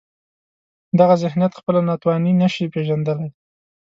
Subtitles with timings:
[0.99, 3.31] دغه ذهنیت خپله ناتواني نشي پېژندلای.